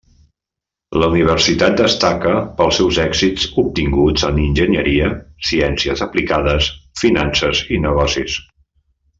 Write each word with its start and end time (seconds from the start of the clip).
La 1.01 1.09
universitat 1.11 1.75
destaca 1.81 2.31
pels 2.61 2.79
seus 2.81 2.97
èxits 3.05 3.45
obtinguts 3.65 4.25
en 4.31 4.41
enginyeria, 4.47 5.11
ciències 5.53 6.05
aplicades, 6.09 6.73
finances 7.05 7.65
i 7.77 7.83
negocis. 7.89 8.41